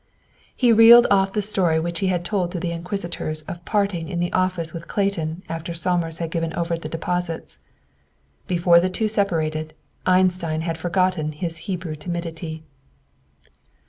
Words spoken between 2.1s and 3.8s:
told to the inquisitors of